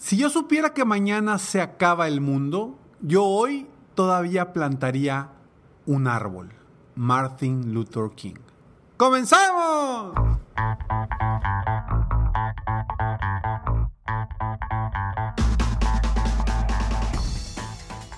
[0.00, 3.66] Si yo supiera que mañana se acaba el mundo, yo hoy
[3.96, 5.32] todavía plantaría
[5.86, 6.50] un árbol.
[6.94, 8.36] Martin Luther King.
[8.96, 10.12] ¡Comenzamos!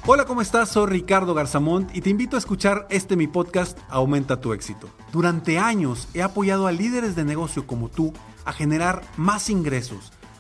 [0.05, 0.69] Hola, ¿cómo estás?
[0.69, 4.91] Soy Ricardo Garzamont y te invito a escuchar este mi podcast Aumenta tu éxito.
[5.12, 8.12] Durante años he apoyado a líderes de negocio como tú
[8.44, 10.12] a generar más ingresos,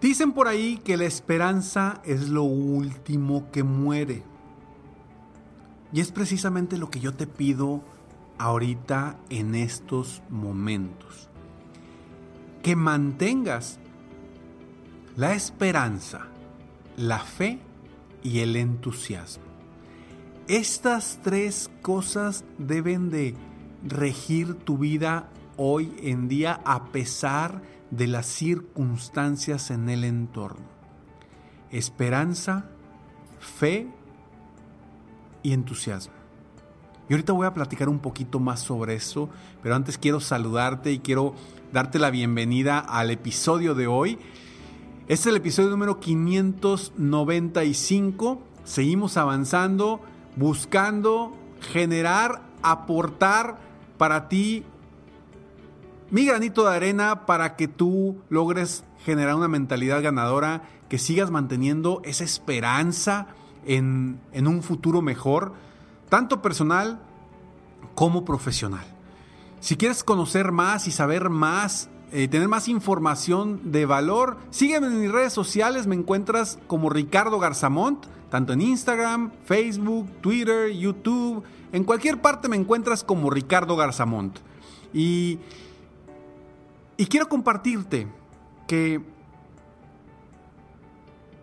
[0.00, 4.22] Dicen por ahí que la esperanza es lo último que muere.
[5.92, 7.82] Y es precisamente lo que yo te pido
[8.38, 11.28] ahorita en estos momentos.
[12.62, 13.80] Que mantengas
[15.16, 16.26] la esperanza,
[16.96, 17.58] la fe
[18.22, 19.44] y el entusiasmo.
[20.46, 23.34] Estas tres cosas deben de
[23.84, 30.66] regir tu vida hoy en día a pesar de las circunstancias en el entorno.
[31.70, 32.66] Esperanza,
[33.38, 33.88] fe
[35.42, 36.14] y entusiasmo.
[37.08, 39.30] Y ahorita voy a platicar un poquito más sobre eso,
[39.62, 41.34] pero antes quiero saludarte y quiero
[41.72, 44.18] darte la bienvenida al episodio de hoy.
[45.08, 48.42] Este es el episodio número 595.
[48.64, 50.02] Seguimos avanzando,
[50.36, 53.56] buscando generar, aportar
[53.96, 54.66] para ti
[56.10, 62.00] mi granito de arena para que tú logres generar una mentalidad ganadora, que sigas manteniendo
[62.04, 63.28] esa esperanza
[63.66, 65.52] en, un futuro mejor,
[66.08, 67.00] tanto personal
[67.94, 68.86] como profesional.
[69.60, 75.00] Si quieres conocer más y saber más, eh, tener más información de valor, sígueme en
[75.00, 81.84] mis redes sociales, me encuentras como Ricardo Garzamont, tanto en Instagram, Facebook, Twitter, YouTube, en
[81.84, 84.38] cualquier parte me encuentras como Ricardo Garzamont.
[84.94, 85.38] Y
[86.98, 88.08] y quiero compartirte
[88.66, 89.00] que,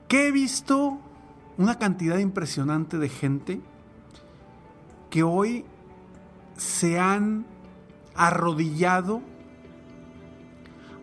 [0.10, 1.00] que he visto
[1.58, 3.62] una cantidad impresionante de gente
[5.10, 5.64] que hoy
[6.58, 7.46] se han
[8.16, 9.22] arrodillado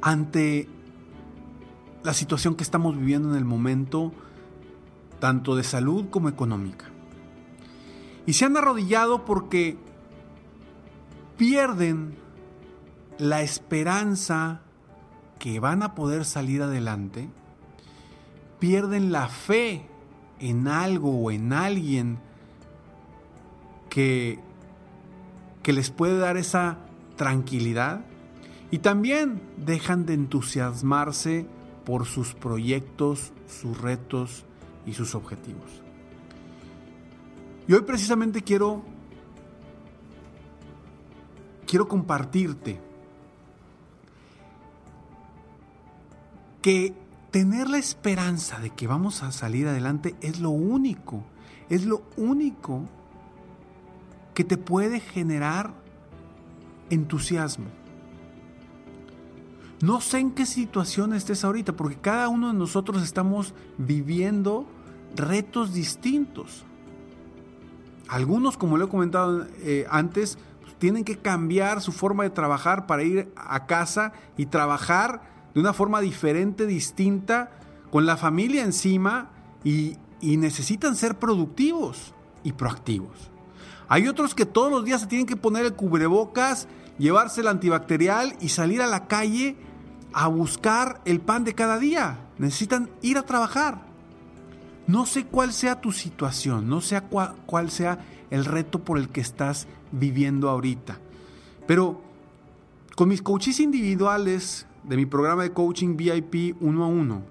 [0.02, 0.68] ante
[2.02, 4.12] la situación que estamos viviendo en el momento,
[5.18, 6.90] tanto de salud como económica.
[8.26, 9.78] Y se han arrodillado porque
[11.38, 12.21] pierden
[13.18, 14.62] la esperanza
[15.38, 17.28] que van a poder salir adelante,
[18.58, 19.86] pierden la fe
[20.38, 22.18] en algo o en alguien
[23.88, 24.38] que,
[25.62, 26.78] que les puede dar esa
[27.16, 28.04] tranquilidad
[28.70, 31.46] y también dejan de entusiasmarse
[31.84, 34.44] por sus proyectos, sus retos
[34.86, 35.82] y sus objetivos.
[37.68, 38.82] Y hoy precisamente quiero
[41.66, 42.78] quiero compartirte
[46.62, 46.94] que
[47.30, 51.24] tener la esperanza de que vamos a salir adelante es lo único,
[51.68, 52.88] es lo único
[54.34, 55.74] que te puede generar
[56.90, 57.66] entusiasmo.
[59.82, 64.64] No sé en qué situación estés ahorita, porque cada uno de nosotros estamos viviendo
[65.16, 66.64] retos distintos.
[68.08, 72.86] Algunos, como lo he comentado eh, antes, pues, tienen que cambiar su forma de trabajar
[72.86, 77.50] para ir a casa y trabajar de una forma diferente, distinta,
[77.90, 79.30] con la familia encima
[79.64, 82.14] y, necesitan ser productivos.
[82.44, 83.30] y proactivos.
[83.86, 86.66] Hay otros que todos los días se tienen que poner el cubrebocas,
[86.98, 89.56] llevarse el antibacterial y salir a la calle
[90.12, 92.18] a buscar el pan de cada día.
[92.38, 93.82] Necesitan ir a trabajar.
[94.88, 98.00] No sé cuál sea tu situación, no sé cuál, cuál sea
[98.30, 100.98] el reto por el que estás viviendo ahorita.
[101.68, 102.02] Pero
[102.96, 107.22] con mis coaches individuales de mi programa de coaching VIP uno a uno,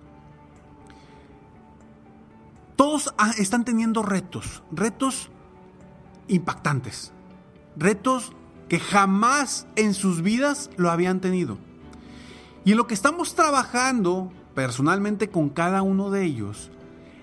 [2.75, 5.29] todos están teniendo retos, retos
[6.27, 7.11] impactantes,
[7.75, 8.33] retos
[8.69, 11.57] que jamás en sus vidas lo habían tenido.
[12.63, 16.71] Y en lo que estamos trabajando personalmente con cada uno de ellos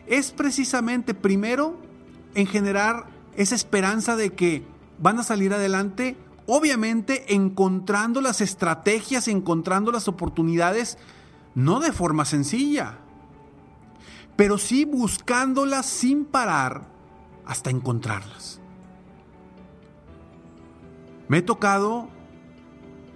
[0.07, 1.77] es precisamente primero
[2.35, 4.65] en generar esa esperanza de que
[5.01, 6.17] van a salir adelante,
[6.51, 10.97] obviamente encontrando las estrategias, encontrando las oportunidades,
[11.55, 12.99] no de forma sencilla,
[14.35, 16.89] pero sí buscándolas sin parar
[17.45, 18.61] hasta encontrarlas.
[21.29, 22.09] Me he tocado,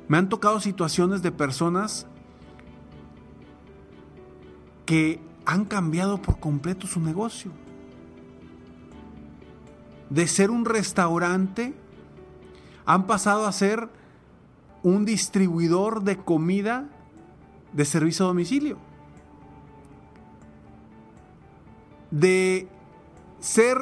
[0.08, 2.06] me han tocado situaciones de personas
[4.84, 7.50] que han cambiado por completo su negocio.
[10.10, 11.74] De ser un restaurante,
[12.86, 13.88] han pasado a ser
[14.82, 16.88] un distribuidor de comida
[17.72, 18.78] de servicio a domicilio.
[22.10, 22.68] De
[23.40, 23.78] ser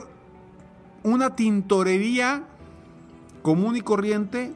[1.02, 2.44] una tintorería
[3.42, 4.52] común y corriente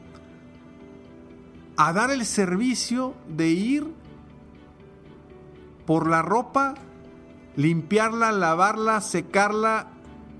[1.77, 3.93] a dar el servicio de ir
[5.85, 6.75] por la ropa,
[7.55, 9.87] limpiarla, lavarla, secarla,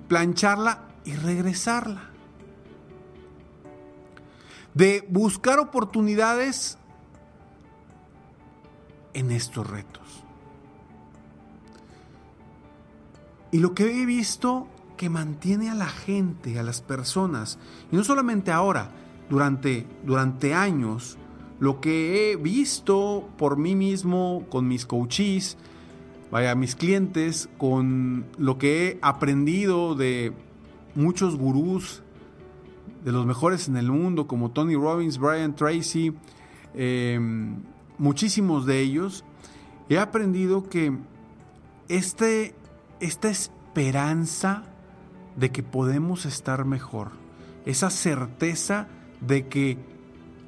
[0.08, 2.15] plancharla y regresarla.
[4.76, 6.78] De buscar oportunidades
[9.14, 10.24] en estos retos.
[13.52, 14.68] Y lo que he visto
[14.98, 17.58] que mantiene a la gente, a las personas,
[17.92, 18.92] y no solamente ahora,
[19.30, 21.18] durante, durante años,
[21.60, 25.58] lo que he visto por mí mismo, con mis coaches,
[26.32, 30.34] vaya, mis clientes, con lo que he aprendido de
[30.96, 32.04] muchos gurús,
[33.06, 36.12] de los mejores en el mundo, como Tony Robbins, Brian Tracy,
[36.74, 37.58] em,
[38.00, 39.24] muchísimos de ellos,
[39.90, 40.98] he aprendido que
[41.88, 42.56] este,
[43.00, 44.64] esta esperanza
[45.36, 47.12] de que podemos estar mejor,
[47.68, 48.88] esa certeza
[49.22, 49.78] de que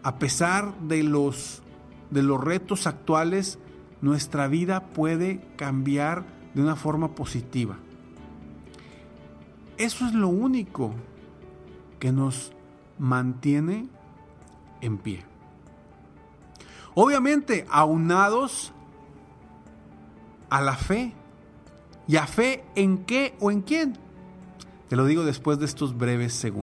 [0.02, 1.62] a pesar de los,
[2.10, 3.60] de los retos actuales,
[4.02, 6.26] nuestra vida puede cambiar
[6.56, 7.78] de una forma positiva.
[9.78, 10.96] Eso es lo único
[12.00, 12.52] que nos
[13.00, 13.88] mantiene
[14.82, 15.26] en pie.
[16.96, 18.74] Obviamente, aunados
[20.50, 21.14] a la fe.
[22.08, 23.98] ¿Y a fe en qué o en quién?
[24.88, 26.67] Te lo digo después de estos breves segundos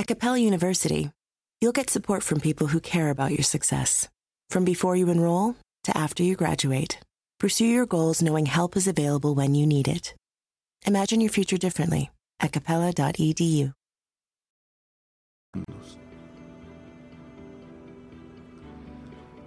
[0.00, 1.10] At Capella University,
[1.60, 4.08] you'll get support from people who care about your success.
[4.48, 6.98] From before you enroll to after you graduate,
[7.38, 10.14] pursue your goals knowing help is available when you need it.
[10.86, 13.74] Imagine your future differently at capella.edu.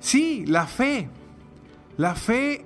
[0.01, 1.09] Sí, la fe.
[1.97, 2.63] La fe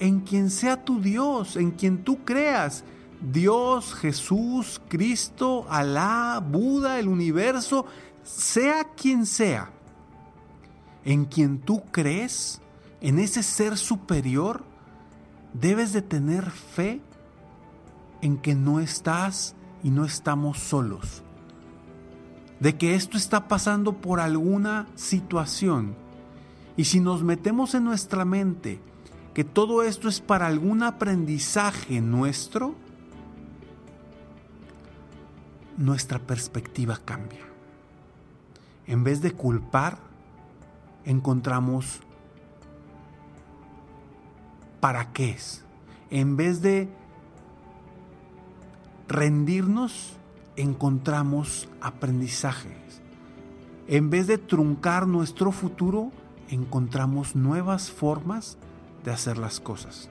[0.00, 2.82] en quien sea tu Dios, en quien tú creas.
[3.20, 7.86] Dios, Jesús, Cristo, Alá, Buda, el universo,
[8.22, 9.70] sea quien sea,
[11.04, 12.60] en quien tú crees,
[13.00, 14.64] en ese ser superior,
[15.52, 17.00] debes de tener fe
[18.22, 21.22] en que no estás y no estamos solos.
[22.58, 25.94] De que esto está pasando por alguna situación.
[26.76, 28.80] Y si nos metemos en nuestra mente
[29.34, 32.74] que todo esto es para algún aprendizaje nuestro,
[35.76, 37.44] nuestra perspectiva cambia.
[38.86, 39.98] En vez de culpar,
[41.04, 42.00] encontramos
[44.80, 45.64] para qué es.
[46.10, 46.88] En vez de
[49.08, 50.16] rendirnos,
[50.56, 53.02] encontramos aprendizajes.
[53.86, 56.10] En vez de truncar nuestro futuro,
[56.48, 58.58] encontramos nuevas formas
[59.04, 60.10] de hacer las cosas.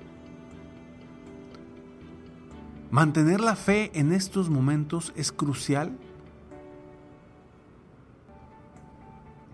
[2.92, 5.96] Mantener la fe en estos momentos es crucial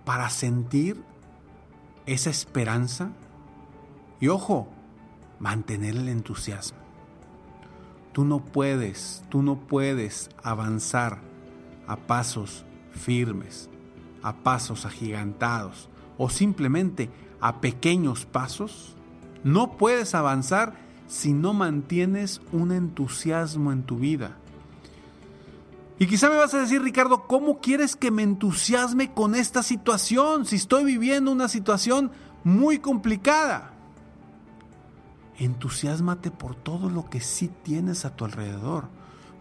[0.05, 1.03] para sentir
[2.05, 3.11] esa esperanza
[4.21, 4.69] y ojo,
[5.39, 6.77] mantener el entusiasmo.
[8.13, 11.19] Tú no puedes, tú no puedes avanzar
[11.87, 13.69] a pasos firmes,
[14.23, 17.09] a pasos agigantados o simplemente
[17.41, 18.95] a pequeños pasos.
[19.43, 24.37] No puedes avanzar si no mantienes un entusiasmo en tu vida.
[25.97, 30.45] Y quizá me vas a decir, Ricardo, ¿cómo quieres que me entusiasme con esta situación
[30.45, 32.11] si estoy viviendo una situación
[32.43, 33.71] muy complicada?
[35.37, 38.85] Entusiasmate por todo lo que sí tienes a tu alrededor,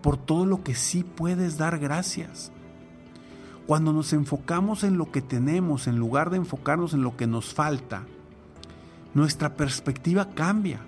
[0.00, 2.52] por todo lo que sí puedes dar gracias.
[3.66, 7.52] Cuando nos enfocamos en lo que tenemos en lugar de enfocarnos en lo que nos
[7.52, 8.04] falta,
[9.14, 10.80] nuestra perspectiva cambia.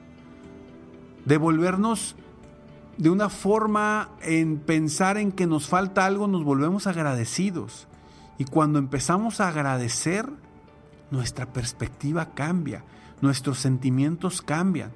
[1.27, 2.15] Devolvernos
[2.99, 7.89] de una forma en pensar en que nos falta algo, nos volvemos agradecidos.
[8.39, 10.31] Y cuando empezamos a agradecer,
[11.11, 12.85] nuestra perspectiva cambia,
[13.21, 14.93] nuestros sentimientos cambian,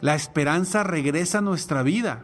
[0.00, 2.22] la esperanza regresa a nuestra vida.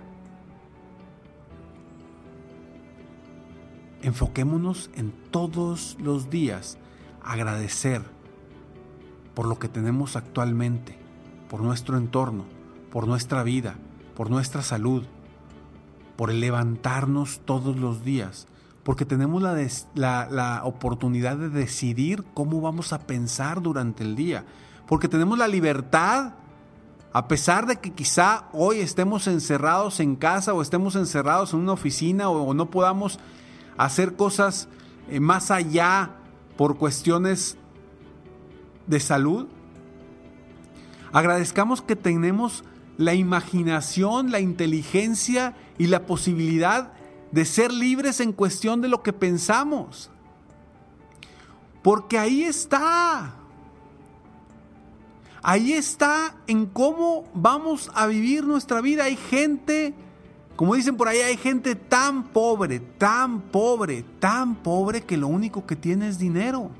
[4.02, 6.78] Enfoquémonos en todos los días
[7.22, 8.02] agradecer
[9.34, 10.96] por lo que tenemos actualmente,
[11.48, 12.44] por nuestro entorno,
[12.90, 13.76] por nuestra vida,
[14.16, 15.04] por nuestra salud,
[16.16, 18.48] por levantarnos todos los días,
[18.82, 24.44] porque tenemos la, la, oportunidad de decidir cómo vamos a pensar durante el día,
[24.86, 26.34] porque tenemos la libertad,
[27.12, 31.72] a pesar de que quizá hoy estemos encerrados en casa o estemos encerrados en una
[31.72, 33.18] oficina o, no podamos
[33.76, 34.68] hacer cosas
[35.08, 36.16] eh, más allá
[36.56, 37.56] por cuestiones
[38.86, 39.46] de salud,
[41.12, 42.64] agradezcamos que tenemos
[42.98, 46.92] la imaginación, la inteligencia y la posibilidad
[47.30, 50.10] de ser libres en cuestión de lo que pensamos.
[51.80, 53.34] Porque ahí está.
[55.42, 59.04] Ahí está en cómo vamos a vivir nuestra vida.
[59.04, 59.94] Hay gente,
[60.56, 65.64] como dicen por ahí, hay gente tan pobre, tan pobre, tan pobre que lo único
[65.64, 66.72] que tiene es dinero.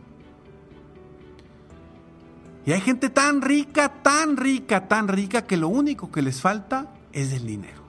[2.68, 6.92] Y hay gente tan rica, tan rica, tan rica que lo único que les falta
[7.14, 7.82] es el dinero.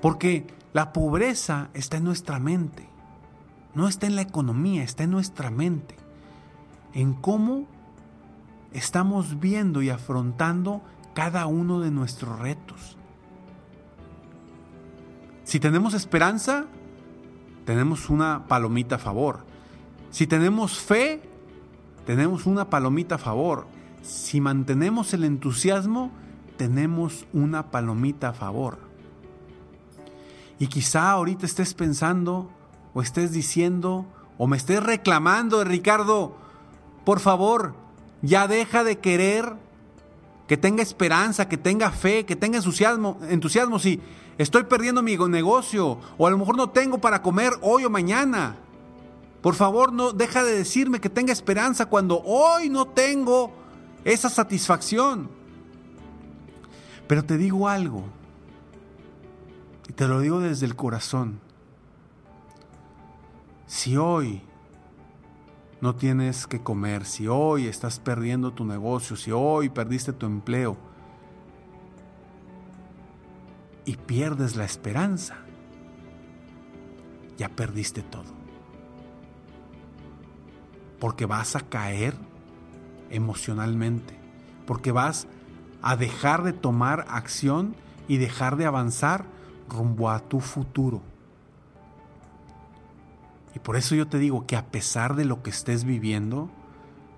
[0.00, 2.88] Porque la pobreza está en nuestra mente.
[3.74, 5.94] No está en la economía, está en nuestra mente.
[6.94, 7.66] En cómo
[8.72, 10.80] estamos viendo y afrontando
[11.12, 12.96] cada uno de nuestros retos.
[15.44, 16.64] Si tenemos esperanza,
[17.66, 19.44] tenemos una palomita a favor.
[20.10, 21.35] Si tenemos fe,
[22.06, 23.66] tenemos una palomita a favor.
[24.02, 26.12] Si mantenemos el entusiasmo,
[26.56, 28.78] tenemos una palomita a favor.
[30.58, 32.48] Y quizá ahorita estés pensando
[32.94, 34.06] o estés diciendo
[34.38, 36.36] o me estés reclamando, Ricardo,
[37.04, 37.74] por favor,
[38.22, 39.54] ya deja de querer
[40.46, 44.00] que tenga esperanza, que tenga fe, que tenga entusiasmo, entusiasmo si
[44.38, 48.56] estoy perdiendo mi negocio o a lo mejor no tengo para comer hoy o mañana.
[49.46, 53.52] Por favor, no deja de decirme que tenga esperanza cuando hoy no tengo
[54.02, 55.30] esa satisfacción.
[57.06, 58.02] Pero te digo algo,
[59.88, 61.38] y te lo digo desde el corazón.
[63.68, 64.42] Si hoy
[65.80, 70.76] no tienes que comer, si hoy estás perdiendo tu negocio, si hoy perdiste tu empleo
[73.84, 75.36] y pierdes la esperanza,
[77.38, 78.35] ya perdiste todo
[80.98, 82.14] porque vas a caer
[83.10, 84.18] emocionalmente,
[84.66, 85.26] porque vas
[85.82, 87.74] a dejar de tomar acción
[88.08, 89.24] y dejar de avanzar
[89.68, 91.02] rumbo a tu futuro.
[93.54, 96.50] Y por eso yo te digo que a pesar de lo que estés viviendo,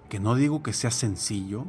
[0.08, 1.64] que no digo que sea sencillo,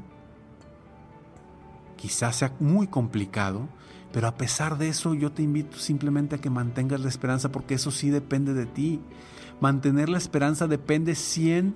[1.97, 3.67] quizás sea muy complicado,
[4.11, 7.75] pero a pesar de eso yo te invito simplemente a que mantengas la esperanza porque
[7.75, 9.01] eso sí depende de ti.
[9.59, 11.73] Mantener la esperanza depende 100%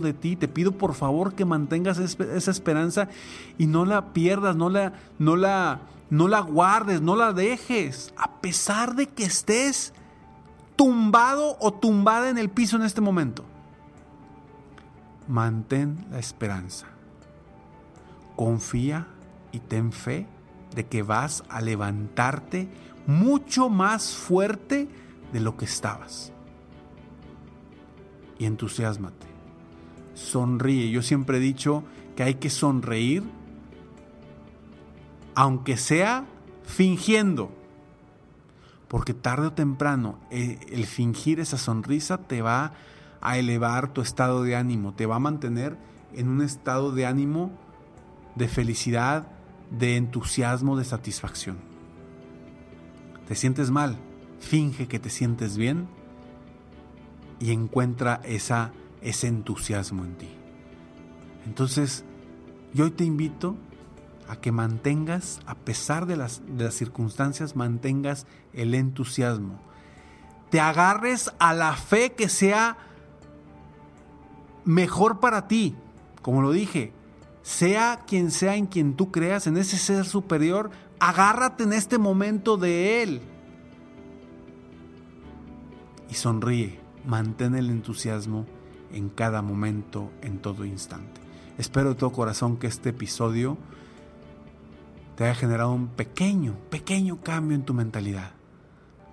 [0.00, 0.36] de ti.
[0.36, 3.08] Te pido por favor que mantengas esa esperanza
[3.58, 8.14] y no la pierdas, no la, no la, no la guardes, no la dejes.
[8.16, 9.92] A pesar de que estés
[10.76, 13.44] tumbado o tumbada en el piso en este momento.
[15.28, 16.86] Mantén la esperanza.
[18.36, 19.06] Confía
[19.52, 20.26] y ten fe
[20.74, 22.68] de que vas a levantarte
[23.06, 24.88] mucho más fuerte
[25.32, 26.32] de lo que estabas.
[28.40, 29.26] Y entusiasmate.
[30.14, 30.90] Sonríe.
[30.90, 31.84] Yo siempre he dicho
[32.16, 33.22] que hay que sonreír,
[35.34, 36.24] aunque sea
[36.64, 37.52] fingiendo.
[38.88, 42.72] Porque tarde o temprano eh, el fingir esa sonrisa te va
[43.20, 45.76] a elevar tu estado de ánimo, te va a mantener
[46.14, 47.50] en un estado de ánimo
[48.36, 49.26] de felicidad,
[49.70, 51.58] de entusiasmo, de satisfacción.
[53.28, 53.98] ¿Te sientes mal?
[54.40, 55.99] Finge que te sientes bien
[57.40, 58.70] y encuentra esa,
[59.00, 60.28] ese entusiasmo en ti.
[61.46, 62.04] Entonces,
[62.72, 63.56] yo hoy te invito
[64.28, 69.58] a que mantengas, a pesar de las, de las circunstancias, mantengas el entusiasmo.
[70.50, 72.76] Te agarres a la fe que sea
[74.64, 75.74] mejor para ti.
[76.22, 76.92] Como lo dije,
[77.42, 82.56] sea quien sea en quien tú creas, en ese ser superior, agárrate en este momento
[82.56, 83.22] de él.
[86.08, 88.46] Y sonríe, mantén el entusiasmo
[88.92, 91.20] en cada momento, en todo instante.
[91.58, 93.58] Espero de todo corazón que este episodio
[95.16, 98.30] te haya generado un pequeño, pequeño cambio en tu mentalidad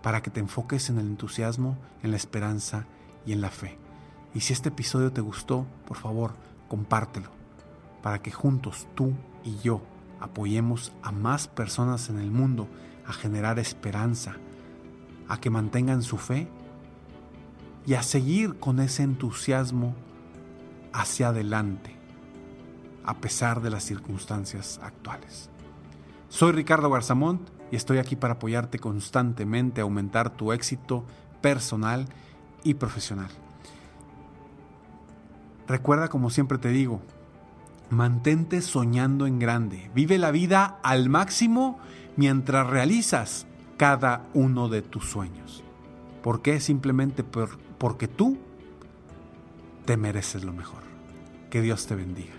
[0.02, 2.86] para que te enfoques en el entusiasmo, en la esperanza
[3.26, 3.78] y en la fe.
[4.34, 6.34] Y si este episodio te gustó, por favor,
[6.70, 7.30] compártelo
[8.02, 9.12] para que juntos tú
[9.44, 9.82] y yo
[10.20, 12.68] apoyemos a más personas en el mundo
[13.06, 14.38] a generar esperanza,
[15.28, 16.48] a que mantengan su fe
[17.88, 19.96] y a seguir con ese entusiasmo
[20.92, 21.96] hacia adelante,
[23.06, 25.50] a pesar de las circunstancias actuales.
[26.28, 31.06] Soy Ricardo Garzamont y estoy aquí para apoyarte constantemente a aumentar tu éxito
[31.42, 32.08] personal
[32.66, 33.30] y profesional.
[35.66, 37.02] Recuerda, como siempre te digo,
[37.90, 39.90] mantente soñando en grande.
[39.96, 41.80] Vive la vida al máximo
[42.18, 43.48] mientras realizas
[43.78, 45.64] cada uno de tus sueños.
[46.22, 46.60] ¿Por qué?
[46.60, 47.24] Simplemente
[47.78, 48.38] porque tú
[49.86, 50.84] te mereces lo mejor.
[51.50, 52.34] Que Dios te bendiga.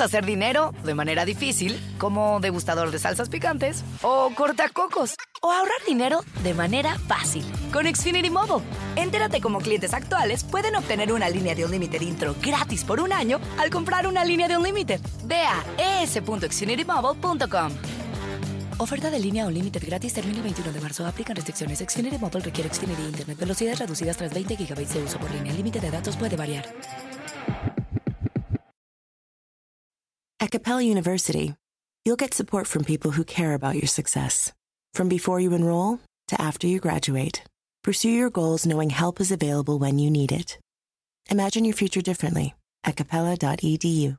[0.00, 6.20] hacer dinero de manera difícil, como degustador de salsas picantes, o cortacocos, o ahorrar dinero
[6.42, 8.64] de manera fácil con Xfinity Mobile.
[8.96, 13.12] Entérate cómo clientes actuales pueden obtener una línea de un límite intro gratis por un
[13.12, 15.00] año al comprar una línea de un límite.
[15.24, 17.72] Ve a es.xfinitymobile.com.
[18.78, 21.06] Oferta de línea o límite gratis termina el 21 de marzo.
[21.06, 21.78] Aplican restricciones.
[21.80, 23.38] Xfinity Mobile requiere Xfinity Internet.
[23.38, 25.50] Velocidades reducidas tras 20 GB de uso por línea.
[25.50, 26.64] El límite de datos puede variar.
[30.40, 31.54] At Capella University,
[32.06, 34.54] you'll get support from people who care about your success.
[34.94, 37.42] From before you enroll to after you graduate,
[37.82, 40.58] pursue your goals knowing help is available when you need it.
[41.30, 44.16] Imagine your future differently at capella.edu.